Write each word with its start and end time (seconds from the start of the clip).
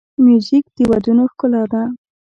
موزیک 0.23 0.65
د 0.75 0.77
ودونو 0.89 1.23
ښکلا 1.31 1.63
ده. 1.71 1.81